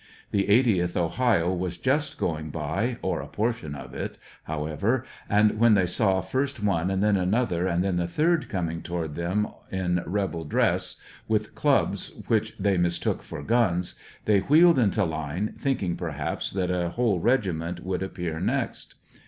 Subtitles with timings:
[0.31, 5.59] The 80th Ohio was just going by, or a por tion of it, however, and
[5.59, 9.47] when they saw first one and then another and then the third coming toward them
[9.71, 10.95] in rebel dress,
[11.27, 13.93] with clubs which they mistook for guns,
[14.25, 18.95] they wheeled into line, thinking, per haps, that a whole regiment w^ould appear next.